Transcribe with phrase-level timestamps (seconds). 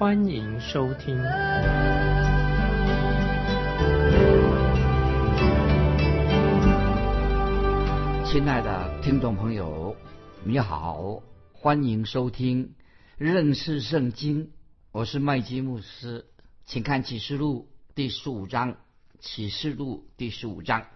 [0.00, 1.14] 欢迎收听。
[8.24, 9.94] 亲爱的听众朋友，
[10.42, 11.22] 你好，
[11.52, 12.72] 欢迎收听
[13.18, 14.52] 认识圣经。
[14.90, 16.24] 我是麦基牧师，
[16.64, 18.78] 请看启示录第十五章。
[19.18, 20.86] 启示录第十五章，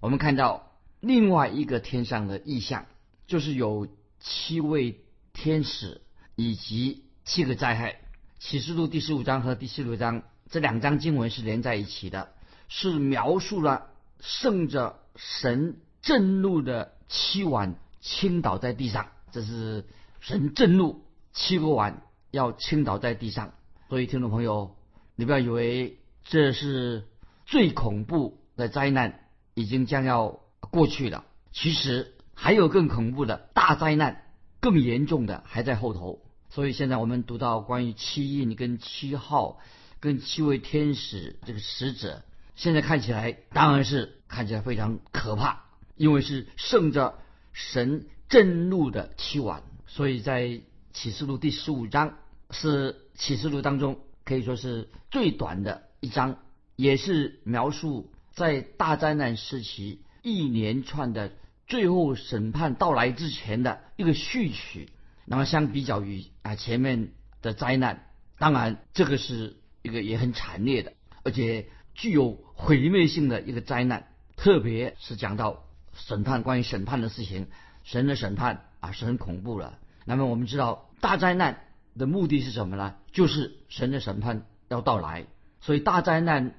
[0.00, 2.86] 我们看到另外一个天上的意象，
[3.26, 3.88] 就是有
[4.20, 6.00] 七位天使
[6.34, 8.00] 以及七个灾害。
[8.46, 12.28] 启示录第十五章和第十六章这两章经文是连在一起的，
[12.68, 13.86] 是描述了
[14.20, 19.86] 圣着神震怒的七碗倾倒在地上，这是
[20.20, 23.54] 神震怒七个碗要倾倒在地上。
[23.88, 24.76] 所以听众朋友，
[25.16, 27.04] 你不要以为这是
[27.46, 29.20] 最恐怖的灾难
[29.54, 34.26] 已经将要过去了，其实还有更恐怖的大灾难，
[34.60, 36.20] 更严重的还在后头。
[36.54, 39.58] 所以现在我们读到关于七印跟七号
[39.98, 42.22] 跟七位天使这个使者，
[42.54, 45.64] 现在看起来当然是看起来非常可怕，
[45.96, 47.18] 因为是胜着
[47.52, 49.64] 神震怒的七碗。
[49.88, 50.60] 所以在
[50.92, 52.18] 启示录第十五章
[52.52, 56.38] 是启示录当中可以说是最短的一章。
[56.76, 61.32] 也是描述在大灾难时期一连串的
[61.66, 64.88] 最后审判到来之前的一个序曲。
[65.24, 68.06] 那么相比较于啊前面的灾难，
[68.38, 74.08] 当然这个是一个也很惨烈的，而且具有毁灭性的一个灾难。
[74.36, 77.46] 特别是讲到审判，关于审判的事情，
[77.82, 79.78] 神的审判啊是很恐怖的。
[80.04, 81.64] 那么我们知道大灾难
[81.96, 82.96] 的目的是什么呢？
[83.12, 85.26] 就是神的审判要到来，
[85.60, 86.54] 所以大灾难。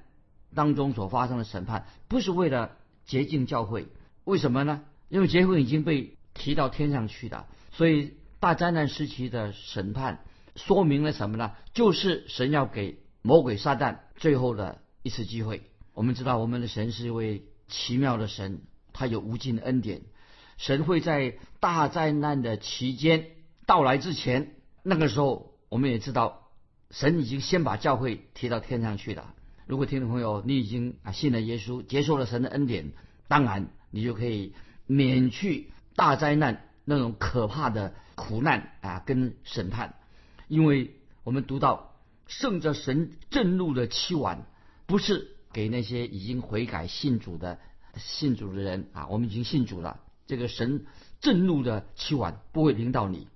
[0.54, 3.88] 当中所发生的审判不是为了洁净教会，
[4.24, 4.84] 为什么呢？
[5.10, 10.24] 因为结婚已经被提到天上去的，所以大灾难时期的审判
[10.54, 11.52] 说明了什么呢？
[11.72, 15.62] 就是神要给魔鬼撒旦最后的一次机会。
[15.94, 20.02] 我们知道我们的神是一位奇妙的神，他有无尽的恩典。
[20.58, 23.26] 神会在大灾难的期间
[23.66, 26.48] 到来之前，那个时候我们也知道，
[26.90, 29.34] 神已经先把教会提到天上去了。
[29.66, 32.92] 如果听众朋友你已经啊信了耶稣，接受了神的恩典，
[33.28, 34.54] 当然你就可以
[34.86, 39.94] 免去大灾难那种可怕的苦难啊跟审判，
[40.48, 40.90] 因为
[41.22, 41.94] 我们读到
[42.26, 44.46] 圣着神震怒的期晚，
[44.86, 47.60] 不是给那些已经悔改信主的
[47.96, 50.86] 信主的人啊，我们已经信主了，这个神
[51.20, 53.28] 震怒的期晚不会临到你。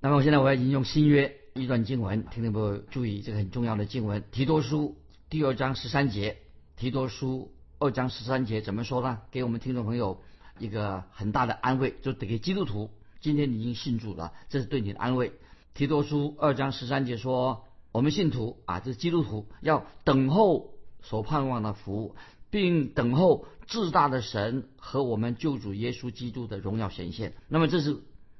[0.00, 4.98] 那么我现在我要引用新约一段经文，听众朋友注意这个很重要的经文，提多书。
[5.30, 6.36] 第二章十三节，
[6.76, 9.22] 提多书二章十三节怎么说呢？
[9.30, 10.22] 给我们听众朋友
[10.58, 12.90] 一个很大的安慰，就得给基督徒，
[13.24, 15.32] 今天你已经信主了，这是对你的安慰。
[15.72, 22.16] 提多书二章十三节说，我们信徒啊，这是基督徒，要等候所盼望的福，
[22.50, 27.32] 并等候至大的神和我们救主耶稣基督的荣耀显现。
[27.48, 27.96] 那么这是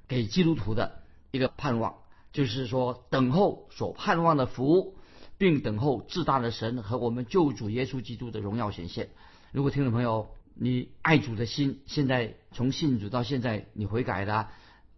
[0.07, 1.01] 给基督徒的
[1.31, 1.95] 一个盼望，
[2.35, 4.99] 就是说等候所盼望的福。
[5.37, 9.11] 并等候至大的神和我们救主耶稣基督的荣耀显现。
[9.51, 14.47] 如果听众朋友你爱主的心，现在从信主到现在你悔改的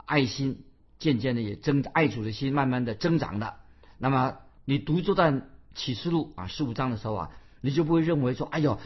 [0.06, 0.65] 爱心，
[0.99, 3.56] 渐渐的也增，爱主的心慢慢的增长的。
[3.99, 7.31] 那么你读这段启示录啊十五章的时候啊，
[7.61, 8.78] 你就不会认为说，哎呦，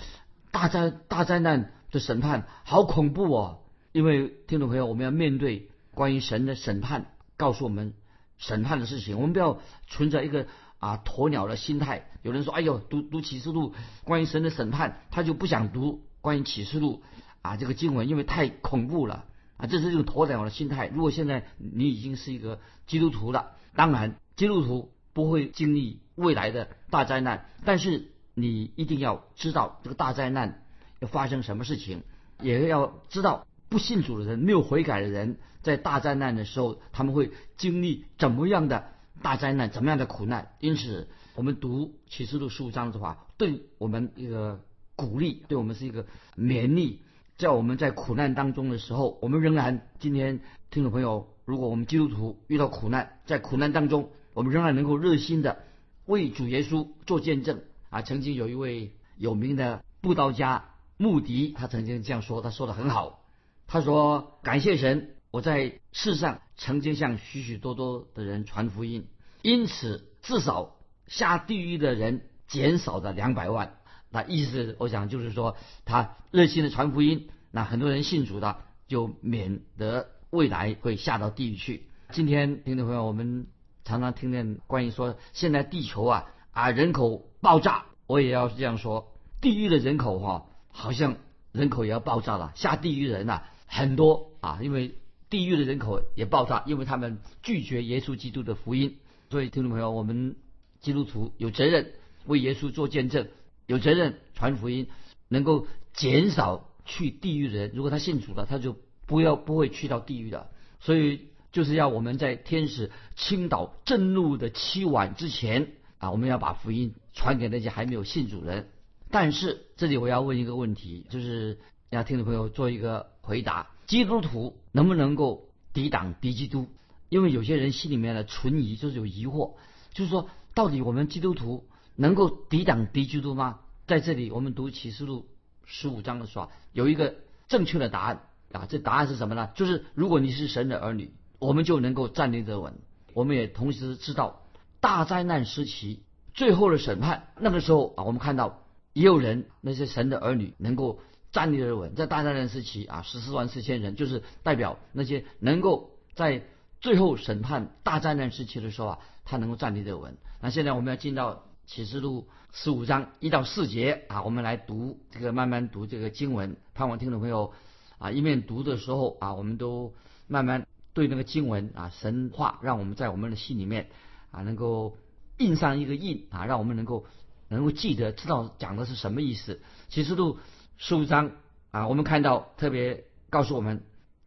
[0.51, 3.61] 大灾大灾难的审判好恐怖哦。
[3.93, 7.95] 因为听众朋友，我们要面对关于神的审判，告诉我们
[8.39, 10.49] 审判的事情，我们不要存着一个。
[10.81, 12.07] 啊，鸵鸟的心态。
[12.23, 13.75] 有人说：“哎呦，读读启示录，
[14.05, 17.03] 关于神的审判，他就不想读关于启示录
[17.43, 19.27] 啊这个经文，因为太恐怖了
[19.61, 20.89] 啊。”这是一种鸵鸟的心态。
[20.89, 30.63] 如果现在你已经是一个基督徒了，当然基督徒不会经历未来的大灾难，但是你一定要知道这个大灾难
[30.99, 32.03] 要发生什么事情，
[32.41, 38.93] 也要知道不信主的人、没有悔改的人，在大灾难的时候他们会经历怎么样的。
[39.23, 40.53] 大灾难怎么样的苦难？
[40.61, 44.65] 因此，我们读启示录十五章的话，对我们一个
[44.97, 46.07] 鼓励，对我们是一个
[46.39, 47.03] 勉励。
[47.41, 50.41] 在我们在苦难当中的时候，我们仍然今天
[50.71, 55.65] 听众朋友，如果我们基督徒遇到苦难，在苦难当中，我们仍然能够热心的
[56.05, 63.25] 为主耶稣做见证，啊，曾经有一位有名的布道家穆迪，他曾经这样说，他说的很好。
[63.67, 69.07] 他说：“感谢神，我在世上曾经向许许多多的人传福音，
[69.41, 70.77] 因此至少
[71.07, 73.79] 下地狱的人减少了两百万。
[74.11, 78.59] 那意思，我想就是说，他热心的传福音，那很多人信主的，
[78.89, 81.87] 就免得未来会下到地狱去。
[82.11, 83.47] 今天听众朋友，我们
[83.85, 89.13] 常常听见关于说，现在地球啊。”啊，人口爆炸，我也要这样说。
[89.41, 91.15] 地狱的人口哈，好像
[91.53, 92.51] 人口也要爆炸了。
[92.57, 94.97] 下地狱人呐很多啊，因为
[95.31, 98.99] 地狱的人口也爆炸，因为他们拒绝耶稣基督的福音。
[99.31, 100.35] 所以听众朋友，我们
[100.81, 101.93] 基督徒有责任
[102.27, 103.29] 为耶稣做见证，
[103.71, 104.89] 有责任传福音，
[105.29, 107.71] 能够减少去地狱的人。
[107.73, 108.77] 如果他信主了，他就
[109.07, 110.51] 不要不会去到地狱的。
[110.81, 115.75] 所以就是要我们在天使倾倒震怒的凄晚之前。
[115.99, 118.71] 啊，我们要把福音传给那些还没有信主人。
[119.11, 121.59] 但是这里我要问一个问题，就是
[121.91, 126.67] 要听众朋友做一个回答：基督徒能不能够抵挡敌基督？
[127.09, 129.55] 因为有些人心里面的存疑，就是有疑惑，
[129.93, 131.69] 就是说，到底我们基督徒
[132.01, 133.61] 能够抵挡敌基督吗？
[133.87, 135.29] 在这里，我们读启示录
[135.67, 137.17] 十五章的时候，有一个
[137.47, 138.65] 正确的答案啊。
[138.71, 139.51] 这答案是什么呢？
[139.55, 142.79] 就是如果你是神的儿女，我们就能够站立得稳。
[143.13, 144.41] 我们也同时知道。
[144.81, 146.03] 大灾难时期，
[146.33, 148.63] 最后的审判，那个时候啊，我们看到
[148.95, 151.01] 也有人，那些神的儿女能够
[151.33, 151.95] 站立得稳。
[151.95, 156.47] 在大灾难时期啊，十四万四千人，就是代表那些能够在
[156.81, 160.17] 最后审判大灾难时期的时候啊，他能够站立得稳。
[160.41, 166.57] 那现在我们要进到启示录十五章一到四节啊，我们来读这个，慢慢读这个经文。
[166.75, 167.53] 盼望听众朋友
[167.99, 169.95] 啊，一面读的时候啊，我们都
[170.27, 173.89] 慢慢对那个经文啊，神话，让我们在我们的心里面。
[174.33, 174.97] 啊，能够
[175.39, 177.07] 印上一个印啊，让我们能够
[177.47, 179.61] 能够记得，知道讲的是什么意思。
[179.89, 180.41] 启示录
[180.77, 181.31] 十五章
[181.71, 183.85] 啊，我们看到特别告诉我们，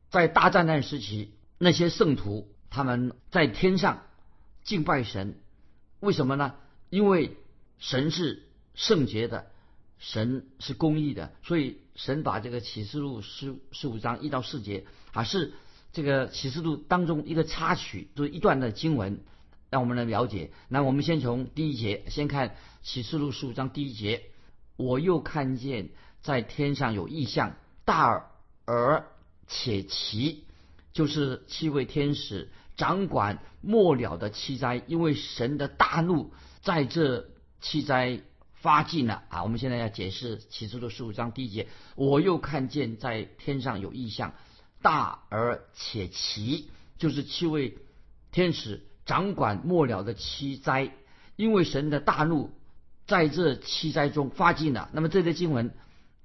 [0.10, 4.04] 在大战难时期，那些圣徒他们在天上
[4.63, 5.36] 敬拜神，
[6.00, 6.54] 为什么呢？
[6.94, 7.36] 因为
[7.80, 8.44] 神是
[8.75, 9.48] 圣洁的，
[9.98, 15.54] 神是公义的，所以神把这个启示录十十五章一到四节啊，是
[15.92, 19.22] 这个启示录当中一个插曲，就是一段的经文。
[19.72, 20.51] 让我们来了解。
[20.68, 24.25] 那我们先从第一节，先看启示录十五章第一节。
[24.75, 25.89] 我又看见
[26.22, 28.30] 在天上有异象，大
[28.66, 29.07] 而
[29.48, 30.44] 且奇，
[30.92, 37.30] 就是七位天使掌管末了的七灾，因为神的大怒在这
[37.62, 38.22] 七灾
[38.54, 39.44] 发尽了啊。
[39.44, 41.68] 我们现在要解释启示录十五章第一节。
[41.96, 44.34] 我又看见在天上有异象，
[44.81, 47.78] 大而且奇，就是七位
[48.31, 48.86] 天使。
[49.06, 50.94] 掌管末了的七灾，
[51.36, 52.52] 因为神的大怒
[53.06, 54.90] 在这七灾中发尽了。
[54.94, 55.75] 那么这些经文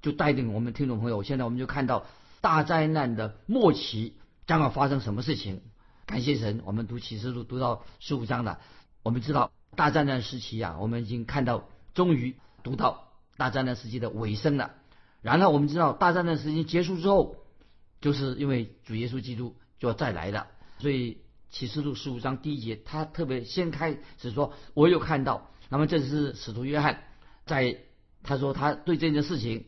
[0.00, 2.06] 就带领我们听众朋友，现在我们就看到
[2.41, 4.15] 大灾难的末期
[4.47, 5.61] 将要发生什么事情。
[6.08, 8.60] 感谢神，我们读启示录读到十五章了，
[9.02, 14.70] 我们知道大灾难时期啊，我们已经看到终于读到大灾难时期的尾声了。
[15.20, 17.37] 然后我们知道大灾难时期结束之后，
[18.00, 20.46] 就是因为主耶稣基督就要再来了，
[20.78, 21.19] 所以。
[21.50, 27.04] 启示录十五章第一节，他特别先开始说：“我有看到。”那么这是使徒约翰
[27.47, 27.78] 在
[28.23, 29.64] 他说他对这件事情，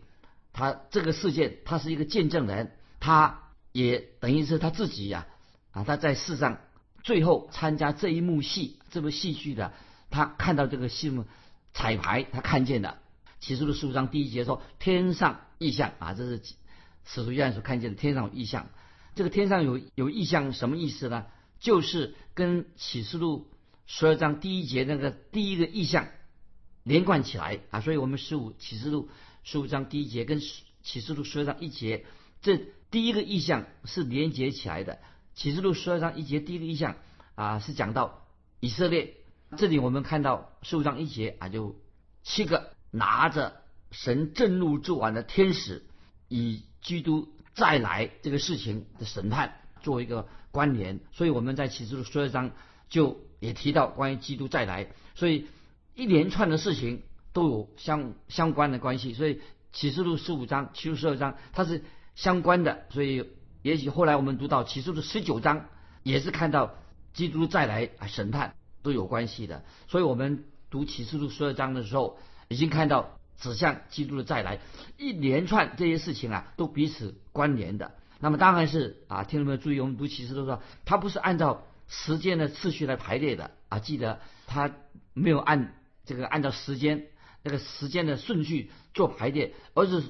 [0.52, 5.26] 他这个事件他是一个见证人，他也等于是他自己呀
[5.72, 6.60] 啊他在世上
[7.02, 9.72] 最后参加这一幕戏这部戏剧的，
[10.10, 11.24] 他看到这个戏幕
[11.72, 12.98] 彩排，他看见的。
[13.38, 16.42] 启示录十五章第一节说：“天上异象啊，这是
[17.06, 18.68] 使徒约翰所看见的天上有异象。
[19.14, 21.24] 这个天上有有异象什么意思呢？”
[21.58, 23.50] 就是跟启示录
[23.86, 26.08] 十二章第一节那个第一个意象
[26.82, 29.08] 连贯起来啊，所以我们十五启示录
[29.42, 30.40] 十五章第一节跟
[30.82, 32.04] 启示录十二章一节，
[32.42, 32.58] 这
[32.90, 34.98] 第一个意象是连接起来的。
[35.34, 36.96] 启示录十二章一节第一个意象
[37.34, 38.26] 啊是讲到
[38.60, 39.14] 以色列，
[39.56, 41.76] 这里我们看到十五章一节啊就
[42.22, 45.84] 七个拿着神震怒之碗的天使，
[46.28, 50.28] 以基督再来这个事情的审判做一个。
[50.52, 52.50] 关联，所以我们在启示录十二章
[52.88, 55.46] 就也提到关于基督再来，所以
[55.94, 61.84] 一连串的事情都有相相关的关系，所以启示录十五章、启示录十二章它是
[62.16, 63.30] 相关的，所以
[63.62, 65.66] 也许后来我们读到启示录十九章
[66.02, 66.74] 也是看到
[67.12, 74.60] 基督再来啊审判都有关系的，所以我们读启示录十二章的时候已经看到指向基督的再来，
[74.96, 77.92] 一连串这些事情啊都彼此关联的。
[78.18, 83.78] 那么当然是啊，听众朋友注意，我们读启示录说，它不是按照时间的次序来排列的啊。
[83.78, 84.70] 记得它
[85.14, 85.74] 没有按
[86.04, 87.06] 这个按照时间
[87.42, 90.02] 那个时间的顺序做排列，而是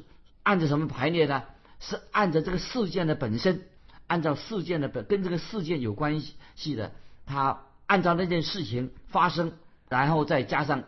[0.43, 1.45] 按照什么排列呢？
[1.81, 3.67] 是按照这个事件的本身，
[4.07, 6.21] 按照事件的本跟这个事件有关
[6.55, 6.93] 系的，
[7.27, 9.53] 他按照那件事情发生，
[9.89, 10.85] 然后再加上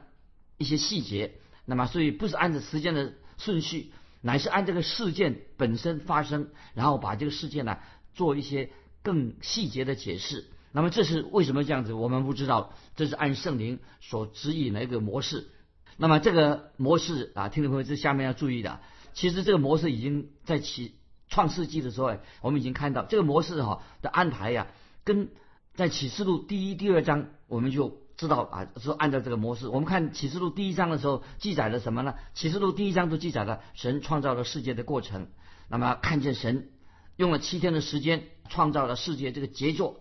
[0.59, 1.35] 一些细节。
[1.65, 7.79] 那么，所以不是按照时间的顺序，乃是按这个事件本身发生，然后把这个事件呢
[8.15, 8.71] 做一些
[9.03, 10.45] 更细节的解释。
[10.73, 11.93] 那么这是为什么这样子？
[11.93, 15.49] 我们不知道，这是按圣灵所指引的一个模式。
[15.97, 18.81] 那么这个模式啊，听众朋友，这下面要注意的，
[19.15, 20.95] 其实这个模式已经在启
[21.29, 24.67] 创世纪的时候，我们已经看到这个模式哈的安排呀，
[25.05, 25.29] 跟
[25.75, 28.01] 在启示录第一、第二章我们就。
[28.15, 32.15] 知道啊，说按照这个模式，我们看启示录第一章的时候记载了什么呢？
[32.35, 35.29] 启示录第一章都记载了神创造了世界的过程。
[35.67, 36.71] 那么看见神
[37.17, 39.99] 用了七天的时间创造了世界这个杰作。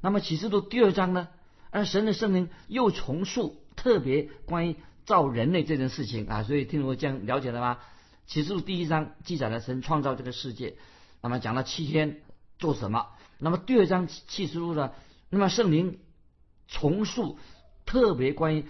[0.00, 1.28] 那么启示录第二章呢？
[1.70, 6.42] 而神的圣灵又重塑特别关于造人类这件事情啊。
[6.42, 7.78] 所以听我这样了解了吗？
[8.26, 10.76] 启示录第一章记载了神创造这个世界，
[11.20, 12.20] 那么讲了七天
[12.58, 13.08] 做什么？
[13.38, 14.92] 那么第二章启示录呢？
[15.28, 15.98] 那么圣灵
[16.68, 17.38] 重述。
[17.86, 18.66] 特别关于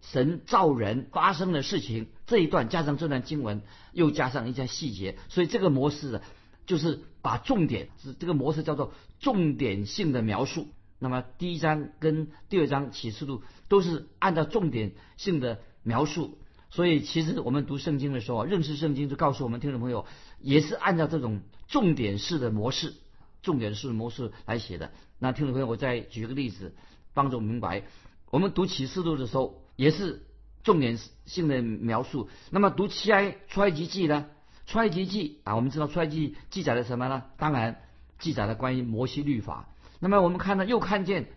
[0.00, 6.20] 神造人发生的事情这一段，加上这段经文，又加上一些细节，所以这个模式
[6.66, 10.66] 就是把重点，这个模式叫做重点性的描述。
[10.98, 16.36] 那么第一章跟第二章启示录都是按照重点性的描述，
[16.70, 20.04] 所以其实我们读圣经的时候，认识圣经就告诉我们听众朋友，
[20.40, 22.94] 也是按照这种重点式的模式、
[23.42, 24.92] 重点式的模式来写的。
[25.18, 26.74] 那听众朋友，我再举个例子，
[27.14, 27.84] 帮助明白。
[28.30, 30.26] 我们读启示录的时候，也是
[30.62, 32.28] 重点性的描述。
[32.50, 34.26] 那么读七埃出埃及记呢？
[34.66, 37.22] 出埃及记啊，我们知道出埃及记载了什么呢？
[37.38, 37.80] 当然
[38.18, 39.70] 记载了关于摩西律法。
[40.00, 41.30] 那么我们看到又看见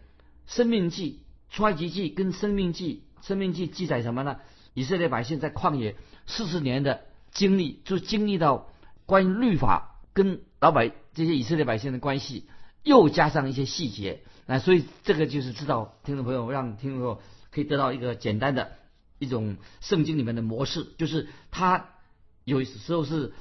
[0.46, 4.42] 生命记、出埃及记跟生命记，生命记记载什么呢？
[4.74, 5.96] 以色列百姓在旷野
[6.28, 7.02] 四十年的
[7.32, 8.70] 经历，就经历到
[9.06, 12.46] 关于律法跟老百这些以色列百姓的关系，
[12.84, 14.24] 又加上一些细节。
[14.46, 18.72] 那所以这个就是知道听众朋友让听众朋友可以得到一个简单的
[19.20, 21.90] 一种圣经里面的模式，就是它
[22.44, 23.34] 有时候是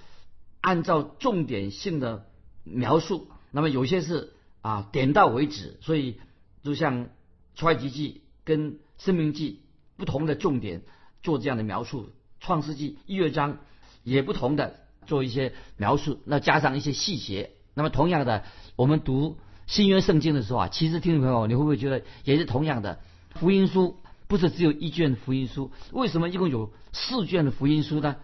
[0.61, 2.27] 按照重点性的
[2.65, 6.21] 描述，那么有些是啊点到为止，所以
[6.63, 7.09] 就像
[7.55, 9.63] 出埃及记跟生命记
[9.97, 10.83] 不同的重点
[11.23, 12.11] 做这样的描述，
[12.41, 13.59] 创世纪一乐章
[14.03, 18.45] 也不同的做一些描述，那加上一些细节，那么同样的
[18.77, 19.39] 我们读。
[19.67, 22.99] 新约圣经的时候啊，其实听众朋友，你会不会觉得也是同样的？
[23.37, 28.17] 福音书不是只有一卷福音书，为什么一共有四卷的福音书呢？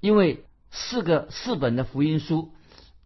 [0.00, 2.52] 因为四个四本的福音书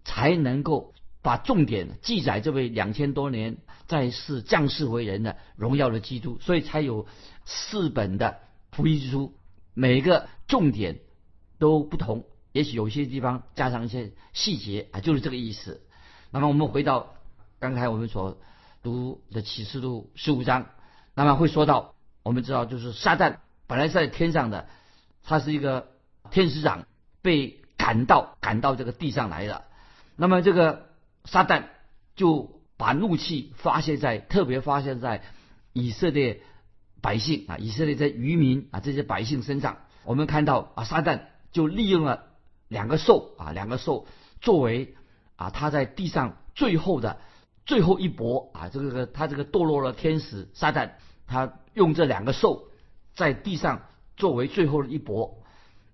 [0.05, 7.07] 才能够把重点记载这位两千多年在世降世为人的荣耀的基督，所以才有
[7.45, 8.41] 四本的
[8.75, 9.35] 福音书，
[9.73, 11.00] 每一个重点
[11.59, 15.81] 都不同，也许有些地方加上一些细节啊，就是这个意思。
[16.31, 17.14] 那么我们回到。
[17.61, 18.37] 刚才我们所
[18.83, 20.66] 读的启示录十五章，
[21.14, 24.69] 那么会说到，我们知道就是撒旦本来是在天上的，
[25.23, 25.88] 他是一个
[26.31, 26.85] 天使长，
[27.23, 29.64] 被赶到赶到这个地上来了。
[30.14, 30.90] 那么这个
[31.25, 31.69] 撒旦
[32.16, 35.23] 就把怒气发泄在特别发泄在
[35.73, 36.43] 以色列
[37.05, 39.77] 百姓啊，以色列这渔民啊这些百姓身上。
[40.05, 42.25] 我们看到啊，撒旦就利用了
[42.69, 44.07] 两个兽啊，两个兽
[44.41, 44.95] 作为
[45.37, 47.21] 啊他在地上最后的。
[47.67, 48.69] 最后一搏啊！
[48.69, 50.91] 这个他这个堕落了天使撒旦，
[51.27, 52.69] 他用这两个兽
[53.15, 53.87] 在地上
[54.19, 55.43] 作为最后的一搏。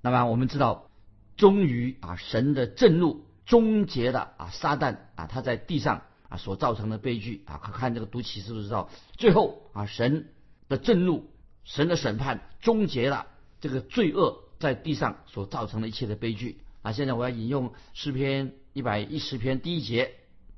[0.00, 0.90] 那么我们知道，
[1.36, 10.26] 终于啊，神的震怒终结了啊，撒旦啊，他在地上啊所造成的悲剧啊，看这个读启示录知道，最后啊，神
[10.70, 11.30] 的震怒、
[11.64, 13.26] 神的审判终结了
[13.60, 16.92] 这个罪恶在地上所造成的一切的悲剧啊。
[16.92, 20.14] 现在我要引用诗篇一百一十篇第一节，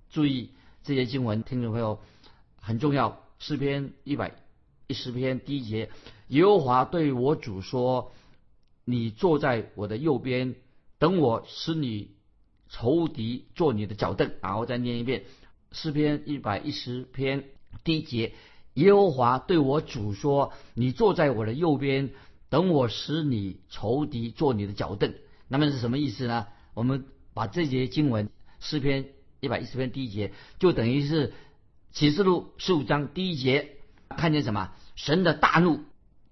[0.09, 0.53] 注意。
[0.85, 2.01] 这些经文，听众朋友
[2.57, 3.23] 很重要。
[3.39, 4.35] 诗篇一百
[4.89, 5.91] 一十篇第一节，
[6.27, 8.11] 耶和华对我主说
[8.85, 10.57] ：“你坐在我的右边，
[10.99, 12.17] 等我使你
[12.69, 15.23] 仇敌做你的脚凳。”然后再念一遍
[15.71, 17.45] 诗篇一百一十篇
[17.85, 18.33] 第一节，
[18.75, 22.11] 耶和华对我主说：“你坐在我的右边，
[22.49, 25.15] 等我使你仇敌做你的脚凳。”
[25.49, 26.47] 那么是什么意思呢？
[26.75, 29.07] 我们把这节经文诗篇。
[29.45, 31.33] 一百一十篇第一节，就等于是
[31.91, 33.71] 启示录十五章第一节，
[34.09, 34.71] 看见什么？
[34.95, 35.81] 神的大怒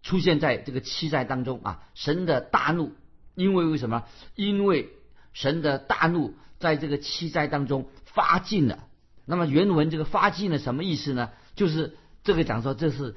[0.05, 1.83] 出现在这个七灾当中啊！
[1.95, 2.93] 神的大怒，
[3.35, 4.05] 因为为什么？
[4.37, 4.91] 因为
[5.33, 8.87] 神的大怒在这个七灾当中发尽了。
[9.25, 11.31] 那么原文这个发尽了什么意思呢？
[11.57, 11.97] 就是
[12.31, 13.17] 这个讲说这是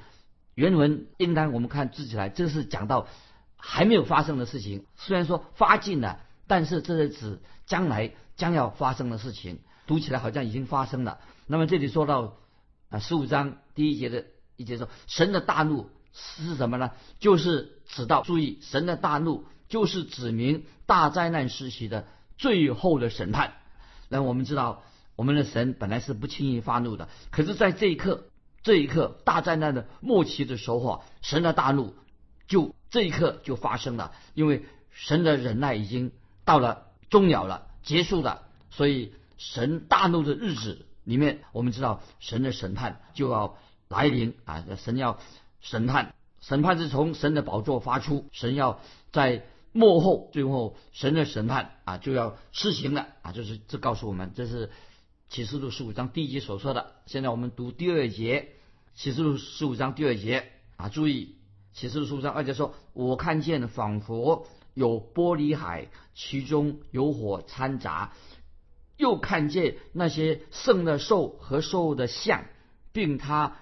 [0.56, 3.06] 原文应当我们看字起来，这是讲到
[3.56, 4.86] 还没有发生的事情。
[4.96, 6.18] 虽然说发尽了，
[6.48, 11.20] 但是这是指将来将要发生的事情，读起来好像已经发生了。
[11.46, 12.38] 那么这里说到
[12.88, 14.24] 啊，十五章第一节的
[14.56, 16.90] 一节说，神的大怒是什么呢？
[17.20, 23.52] 就是指到注意，神的大怒就是指明大灾难时期的最后的审判。
[24.08, 24.82] 那我们知道，
[25.14, 28.24] 我们的神本来是不轻易发怒的，可是在这一刻，
[28.64, 31.94] 这一刻大灾难的末期的时候，神的大怒
[32.48, 36.10] 就这一刻就发生了，因为神的忍耐已经
[36.44, 40.86] 到了终了了，结束了，所以神大怒的日子。
[41.04, 44.64] 里面我们知道神的审判就要来临啊！
[44.82, 45.18] 神要
[45.60, 48.80] 审判，审判是从神的宝座发出，神要
[49.12, 53.32] 在幕后，最后神的审判啊就要施行了啊！
[53.32, 54.70] 就是这告诉我们，这是
[55.28, 56.92] 启示录十五章第一节所说的。
[57.04, 58.53] 现在我们读第二节，
[58.94, 61.36] 启示录十五章第二节啊，注意
[61.72, 68.12] 启示录十五章二节说：“我看见仿佛有玻璃海，其中有火掺杂。”
[68.96, 72.44] 又看见那些圣的兽和兽的像，
[72.92, 73.56] 并他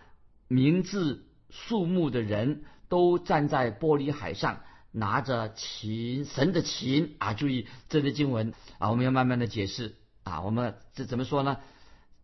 [0.48, 4.60] 名字数目的人都站在玻璃海上，
[4.90, 7.32] 拿着琴神的琴啊！
[7.32, 10.42] 注意这类经文啊，我们要慢慢的解释啊。
[10.42, 11.56] 我们这怎么说呢？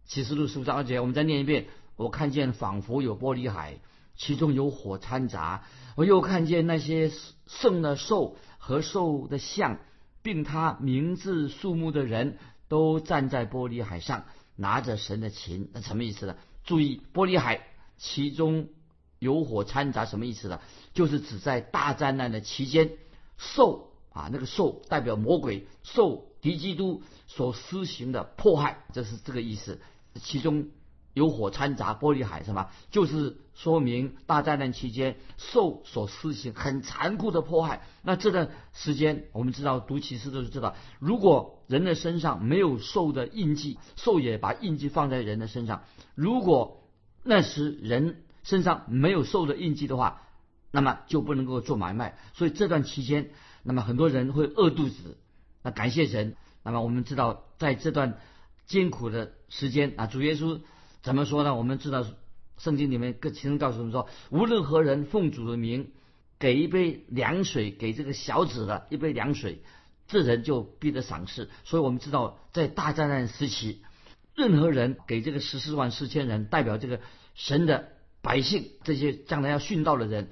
[0.04, 1.68] 启示录十五章二节，我们再念一遍。
[1.98, 3.80] 我看见仿佛有玻璃海，
[4.16, 5.64] 其中有火掺杂。
[5.96, 7.12] 我又看见那些
[7.46, 9.80] 圣的兽和兽的像，
[10.22, 12.38] 并他名字数目的人。
[12.70, 16.36] 都站在玻璃海上，拿着神的琴，那什么意思呢？
[16.64, 18.68] 注意，玻璃海其中
[19.18, 20.60] 有火掺杂，什么意思呢？
[20.92, 22.90] 就是指在大灾难的期间，
[23.38, 29.80] 受啊那个受代表魔鬼受敌基督所施行的迫害，这是这个意思。
[30.22, 30.68] 其中。
[31.18, 32.70] 有火掺杂玻璃海是吧？
[32.90, 37.82] 就是说明大灾难期间兽所施行很残酷的迫害。
[38.02, 45.82] 那这段时间，我们知道读启示都是知道，如果人的身上没有兽的印记，兽也把印记放在人的身上。
[46.14, 46.84] 如果
[47.24, 50.22] 那时人身上没有兽的印记的话，
[50.70, 52.16] 那么就不能够做买卖。
[52.34, 53.30] 所以这段期间，
[53.64, 55.18] 那么很多人会饿肚子。
[55.62, 56.36] 那感谢神。
[56.62, 58.18] 那么我们知道，在这段
[58.66, 60.60] 艰苦的时间啊，主耶稣。
[61.08, 61.54] 怎么说呢？
[61.54, 62.04] 我们知道
[62.58, 65.90] 圣经里面各其中告诉我们说，无论何人奉主的名
[66.38, 69.62] 给一杯凉水给这个小子的一杯凉水，
[70.06, 71.48] 这人就必得赏赐。
[71.64, 73.80] 所以我们知道，在大灾难时期，
[74.36, 77.00] 任何人给这个十四万四千人代表这个
[77.34, 77.88] 神的
[78.20, 80.28] 百姓，这些将来要殉道的人，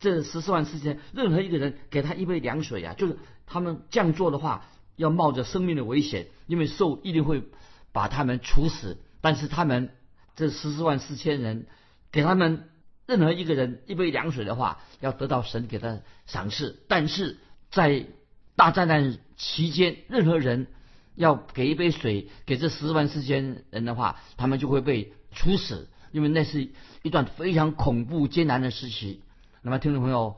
[0.00, 7.44] 这十四万四千任何一个人给他一杯凉水啊，就是他们这样做的话，要冒着生命的危险，因为兽一定会
[7.92, 9.92] 把他们处死，但是他们。
[10.36, 11.66] 这十四万四千人，
[12.12, 12.68] 给他们
[13.06, 16.84] 任何一个人一杯凉水的话，要得到神给他赏赐。
[16.88, 17.38] 但是
[17.70, 18.06] 在
[18.54, 20.66] 大灾难期间，任何人
[21.14, 26.68] 要给一杯水给这十四万四千人的话，他们就会被处死，因为那是
[27.02, 29.22] 一段非常恐怖艰难的时期。
[29.62, 30.36] 那么，听众朋友，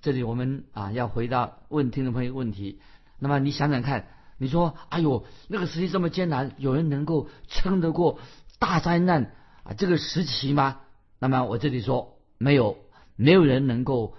[0.00, 2.80] 这里我们啊要回答问听众朋友问题。
[3.18, 4.08] 那么你想想看，
[4.38, 8.18] 你说，哎呦，那个时期这么艰难，有人能够撑得过
[8.58, 9.34] 大灾难？
[9.62, 10.80] 啊，这个时期吗？
[11.18, 12.78] 那么我这里说没有，
[13.16, 14.16] 没有人能够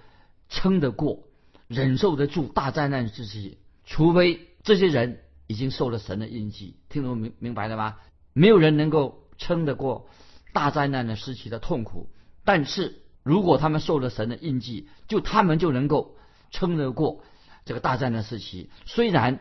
[0.48, 1.24] 撑得过、
[1.66, 6.76] 忍受得住大灾难时期，除非这些人已经受了神的印记。
[6.88, 7.96] 听懂明明白了吗？
[8.32, 10.08] 没有人能够撑得过
[10.52, 12.08] 大灾难的时期的痛苦。
[12.44, 16.16] 但是如果他们受了神的印记，就他们就能够
[16.52, 17.24] 撑得过
[17.64, 18.70] 这个大灾难时期。
[18.86, 19.40] 虽然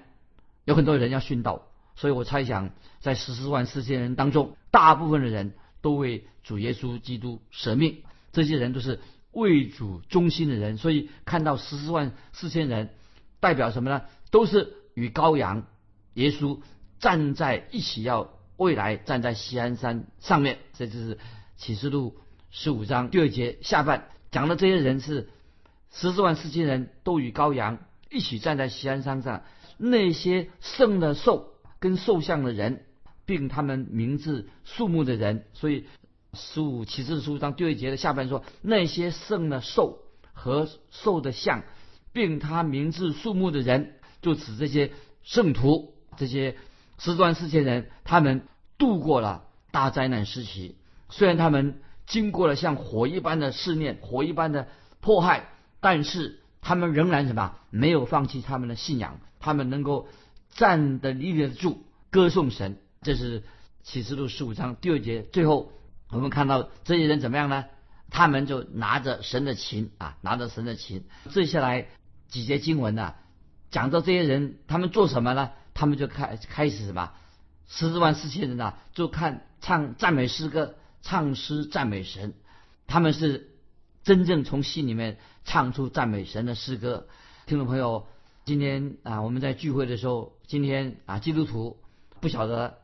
[0.66, 5.54] 有很多人要殉道，所以我猜想在十四万四千人当中，大部分的人。
[5.82, 9.00] 都为主耶稣基督舍命，这些人都是
[9.32, 12.90] 为主忠心的人，所以看到十四万四千人，
[13.40, 14.04] 代表什么呢？
[14.30, 15.66] 都是与羔羊
[16.14, 16.60] 耶稣
[17.00, 20.60] 站在一起，要未来站在西安山上面。
[20.74, 21.18] 这就是
[21.58, 22.16] 启示录
[22.50, 25.30] 十五章第二节下半讲的这些人是
[25.92, 29.44] 十四万四千人都与羔羊一起站在西安山上，
[29.78, 32.86] 那些圣的兽跟兽像的人。
[33.32, 35.86] 并他们名字数目的人，所以
[36.34, 40.00] 十五启示书章第二节的下半说，那些圣的兽
[40.34, 41.64] 和兽的像，
[42.12, 44.92] 并他名字数目的人，就指这些
[45.24, 46.58] 圣徒，这些
[46.98, 48.42] 十万四千人，他们
[48.78, 50.76] 度过了大灾难时期。
[51.08, 54.68] 虽然他们经过了像火一般的试炼，火一般的
[55.00, 55.48] 迫害，
[55.80, 57.56] 但是他们仍然什么？
[57.70, 60.10] 没有放弃他们的信仰，他们能够
[60.50, 62.78] 站得立得住，歌颂神。
[63.04, 63.44] 这是
[63.82, 65.72] 启示录十五章第二节，最后
[66.12, 67.66] 我们看到这些人怎么样呢？
[68.12, 71.06] 他们就拿着神的琴啊，拿着神的琴。
[71.32, 71.88] 接下来
[72.28, 73.16] 几节经文呢，
[73.72, 75.50] 讲到这些人他们做什么呢？
[75.74, 77.12] 他们就开开始什么？
[77.68, 82.36] 十四万四千人呐，就看唱赞美诗歌，唱诗赞美神。
[82.86, 83.50] 他们是
[84.04, 87.08] 真正从心里面唱出赞美神的诗歌。
[87.48, 88.06] 听众朋友，
[88.46, 91.80] 今天啊，我们在聚会的时候，今天啊，基督徒
[92.20, 92.78] 不晓得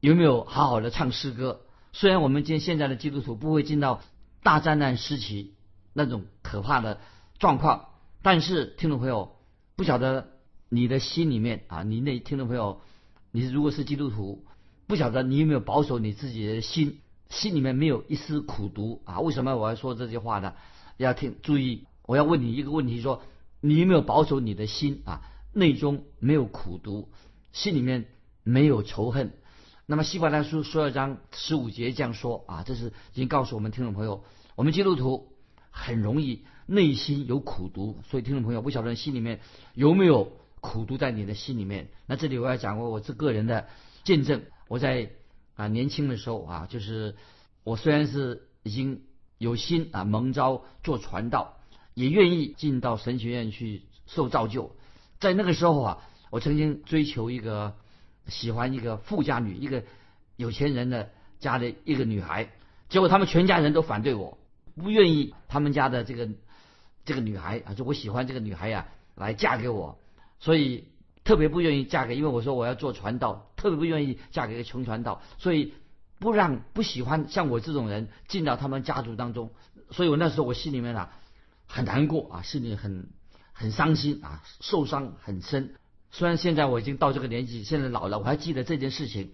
[0.00, 1.62] 有没有好好的唱诗歌。
[1.92, 4.00] 虽然我们今现在的基督徒不会进到
[4.42, 5.54] 大灾难时期
[5.92, 7.00] 那种可怕的
[7.38, 7.90] 状况，
[8.22, 9.36] 但是听众朋友
[9.76, 10.32] 不晓得
[10.68, 12.80] 你的心里面啊，你那听众朋友。
[13.32, 14.44] 你如果是基督徒，
[14.88, 19.20] 不晓得你有没有保守你自己的心，心里面没有一丝苦毒啊？
[19.20, 20.54] 为什么我要说这句话呢？
[20.96, 23.22] 要听注意，我要问你一个问题：说
[23.60, 25.22] 你有没有保守你的心啊？
[25.52, 27.08] 内中没有苦毒，
[27.52, 28.06] 心里面
[28.42, 29.32] 没有仇恨。
[29.90, 34.22] 那么《希伯来书》十二章十五节这样说啊，这是已经告诉我们听众朋友，
[34.54, 35.32] 我们基督徒
[35.72, 39.40] 很容易内心有苦毒，所以听众朋友不晓得心里面
[39.74, 40.32] 有没有。
[40.62, 41.88] 苦读在你的心里面。
[42.06, 43.66] 那这里我要讲过我这个人的
[44.04, 44.42] 见证。
[44.68, 45.10] 我在
[45.56, 47.16] 啊年轻的时候啊，就是
[47.64, 49.04] 我虽然是已经
[49.38, 51.56] 有心啊蒙召做传道，
[51.94, 54.76] 也愿意进到神学院去受造就。
[55.18, 55.98] 在那个时候啊，
[56.28, 57.74] 我曾经追求一个
[58.28, 59.84] 喜欢一个富家女，一个
[60.36, 62.50] 有钱人的家的一个女孩。
[62.88, 64.38] 结果他们全家人都反对我，
[64.76, 66.28] 不愿意他们家的这个
[67.04, 69.98] 这个女孩啊，就我喜欢这个女孩呀，来嫁给我。
[70.38, 70.88] 所以
[71.22, 75.74] 特别不愿意嫁给，因为我说我要做传道，特别不愿意嫁给一个穷传道，所以
[76.18, 79.50] 不让不喜欢像我这种人进到他们家族当中。
[79.90, 81.12] 所以我那时候我心里面啊
[81.66, 83.08] 很难过啊，心里很
[83.52, 85.74] 很伤心啊，受伤很深。
[86.10, 89.32] 虽然现在我已经到这个年纪，现在老了，我还记得这件事情，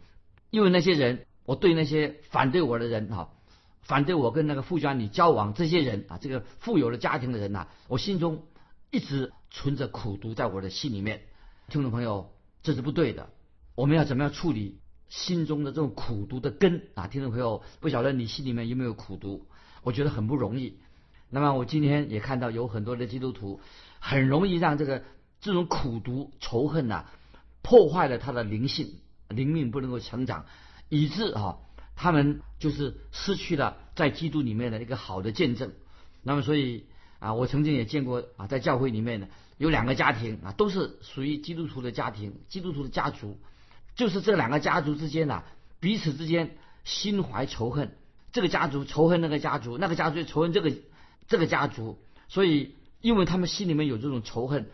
[0.51, 3.29] 因为那些人，我对那些反对我的人啊，
[3.83, 8.45] 反对我跟那个富家女交往这些人啊，这个富有的家庭的人呐，我心中
[8.91, 9.33] 一直。
[9.49, 11.23] 存着苦毒在我的心里面，
[11.69, 12.31] 听众朋友，
[12.63, 13.31] 这是不对的。
[13.75, 17.07] 我们要怎么样处理心中的这种苦毒的根啊？
[17.07, 19.47] 听众朋友，不晓得你心里面有没有苦毒？
[19.83, 20.79] 我觉得很不容易。
[21.31, 23.61] 那么我今天也看到有很多的基督徒，
[23.99, 25.05] 很容易让这个
[25.41, 27.07] 这种苦毒仇恨呐，
[27.63, 28.95] 破坏了他的灵性，
[29.29, 30.47] 灵命不能够成长，
[30.89, 31.59] 以致啊，
[31.95, 35.73] 他们就是失去了在基督里面的一个好的见证。
[36.23, 36.85] 那么所以。
[37.19, 43.39] 啊，我曾经也见过啊，在教会里面呢，有两个家庭啊，都是属于基督徒的家庭，基督徒的家族，
[43.95, 45.45] 就是这两个家族之间呐，
[45.81, 47.97] 彼此之间心怀仇恨，
[48.33, 50.71] 这个家族仇恨那个家族，那个家族仇恨这个
[51.27, 54.69] 这个家族，所以因为他们心里面有这种仇恨，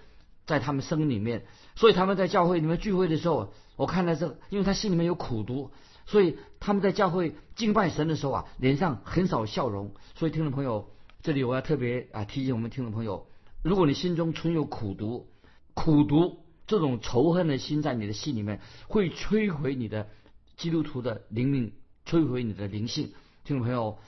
[0.47, 5.71] 在他们生里面，所以他们在教会里面聚会的时候，我看到这，因为他心里面有苦毒，
[6.07, 10.89] 所以他们在教会敬拜神的时候啊，脸上很少笑容，所以听众朋友。
[11.25, 13.29] 这里我要特别啊提醒我们听众朋友，
[13.63, 15.29] 如果你心中存有苦毒，
[15.73, 20.09] 苦毒这种仇恨的心在你的心里面，会摧毁你的
[20.57, 21.75] 基督徒的灵命，
[22.05, 23.13] 摧毁你的灵性。
[23.45, 23.99] 听众朋友，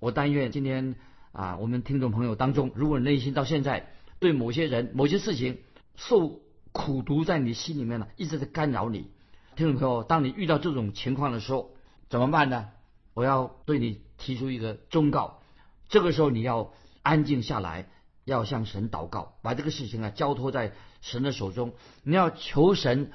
[0.00, 0.96] 我但愿今天
[1.30, 5.58] 啊，我们听众朋友当中，如果你内心到现在对某些人、某些事情
[5.96, 6.40] 受
[6.72, 9.10] 苦毒在你心里面呢，一直在干扰你。
[9.56, 11.70] 听众朋友，当你遇到这种情况的时候，
[12.08, 12.70] 怎么办呢？
[13.14, 15.40] 我要对你提出一个忠告。
[15.88, 17.88] 这个时候你要安静下来，
[18.24, 21.74] 要向神祷告，把这个事情啊交托在神的手中。
[22.02, 23.12] 你要求神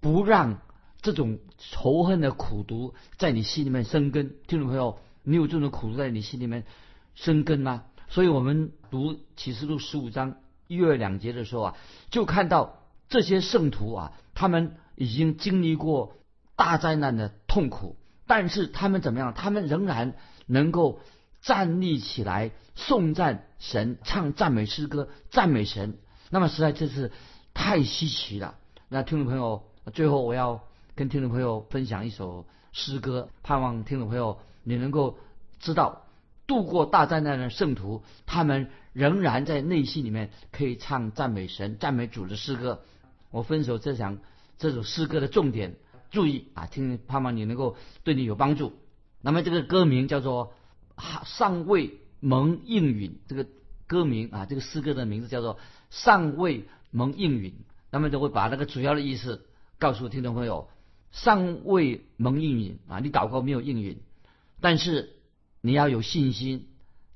[0.00, 0.60] 不让
[1.00, 4.34] 这种仇恨的苦毒在你心里面生根。
[4.48, 6.64] 听众朋友，你有这种苦毒在你心里面
[7.14, 7.84] 生根吗？
[8.08, 11.76] 所以我们读启示录十五章一月两节的时候啊，
[12.10, 12.78] 就看到
[13.08, 16.14] 这些圣徒啊，他们已经经历过
[16.54, 17.96] 大灾难的痛苦，
[18.28, 19.34] 但是他们怎么样？
[19.34, 20.14] 他们仍然
[20.46, 21.00] 能够。
[21.40, 25.96] 站立起来，颂赞神，唱赞美诗歌，赞美神。
[26.30, 27.12] 那么实在这是
[27.54, 28.56] 太稀奇了。
[28.88, 29.62] 那听众朋友，
[29.94, 30.64] 最后我要
[30.96, 35.16] 跟听众朋友分享一首诗歌，盼望听众朋友你能够
[35.60, 36.06] 知道，
[36.48, 38.68] 度过大灾难的圣徒，他们
[38.98, 42.82] 仍然在内心里面可以唱赞美神、赞美主的诗歌。
[43.30, 44.18] 我分手这想
[44.58, 45.76] 这首诗歌的重点，
[46.10, 48.72] 注意啊，听，盼望你能够对你有帮助。
[49.20, 50.52] 那么这个歌名叫做。
[51.26, 53.46] 尚未蒙应允，这个
[53.86, 55.54] 歌名啊，这个诗歌的名字叫做
[55.90, 57.52] 《尚未蒙应允》。
[57.92, 59.46] 那么就会把那个主要的意思
[59.78, 60.68] 告诉听众朋友：
[61.12, 64.00] 尚未蒙应允啊，你祷告没有应允，
[64.60, 65.14] 但是
[65.60, 66.66] 你要有信心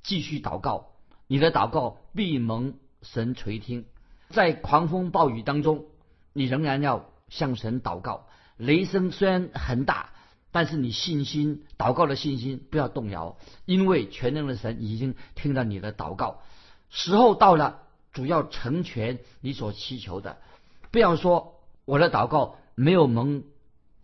[0.05, 0.92] 继续祷告，
[1.33, 3.87] 你的祷告必蒙神垂听。
[4.29, 5.87] 在狂风暴雨当中，
[6.35, 8.27] 你仍然要向神祷告。
[8.59, 10.11] 雷声虽然很大。
[10.51, 16.43] 但是你信心祷告的信心不要动摇，因为全能的神已经听到你的祷告。
[16.91, 17.79] 时候到了，
[18.13, 20.37] 主要成全你所祈求的。
[20.91, 21.55] 不要说
[21.87, 23.45] 我的祷告没有蒙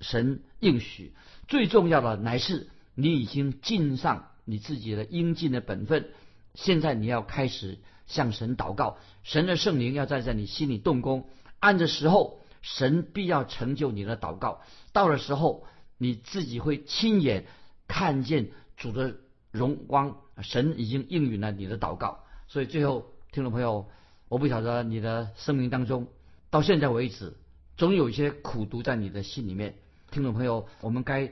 [0.01, 1.13] 神应许，
[1.47, 6.09] 最重要的乃是你已经尽上你自己的应尽的本分。
[6.55, 11.29] 现在你要开始向神祷告，神的圣灵要在在你心里动工，
[11.61, 14.63] 按着时候，神必要成就你的祷告。
[14.93, 17.47] 到了时候，你自己会亲眼
[17.87, 19.17] 看见主的
[19.51, 22.25] 荣光，神已经应允了你的祷告。
[22.49, 23.89] 所以最后，听众朋友，
[24.29, 26.09] 我不晓得你的生命当中，
[26.51, 27.37] 到现在为止，
[27.77, 29.77] 总有一些苦毒在你的心里面。
[30.11, 31.31] 听众朋友，我们该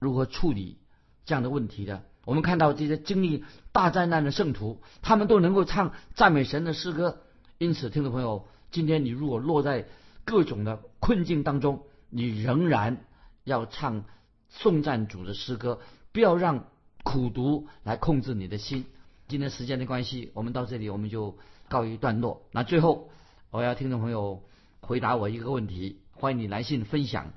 [0.00, 0.78] 如何处理
[1.24, 2.02] 这样的问题呢？
[2.28, 7.22] 我们看到这些经历大灾难的圣徒，他们都能够唱赞美神的诗歌。
[7.56, 9.86] 因此，听众朋友，今天你如果落在
[10.26, 12.98] 各种的困境当中，你仍然
[13.44, 14.04] 要唱
[14.50, 15.80] 颂赞主的诗歌，
[16.12, 16.66] 不要让
[17.02, 18.84] 苦读来控制你的心。
[19.26, 21.38] 今天时间的关系，我们到这里我们就
[21.70, 22.42] 告一段落。
[22.52, 23.08] 那最后，
[23.50, 24.42] 我要听众朋友
[24.82, 27.32] 回答我一个问题：欢迎你来信分享，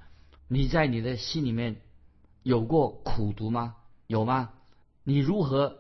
[0.50, 1.78] 你在你的心里面
[2.44, 3.78] 有过苦读吗？
[4.06, 4.50] 有吗？
[5.04, 5.80] 你如何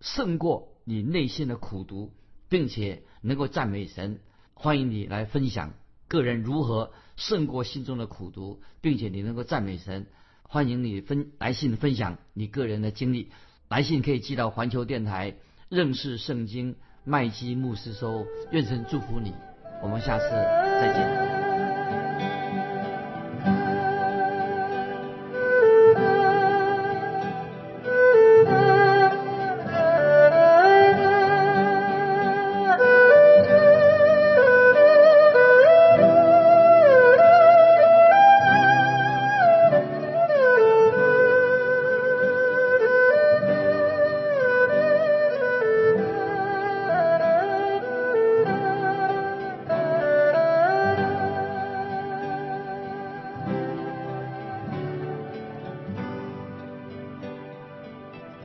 [0.00, 2.12] 胜过你内心的苦读，
[2.48, 4.20] 并且能够赞美神？
[4.54, 5.74] 欢迎你来分享
[6.08, 10.06] 个人如何胜过心中的苦读，并且你能够赞美神。
[10.42, 13.30] 欢迎你分来信分享你个人的经历。
[13.68, 15.36] 来信可以寄到环球电台
[15.68, 18.26] 认识圣经麦基牧师收。
[18.52, 19.34] 愿神祝福你。
[19.82, 21.45] 我们下次再见。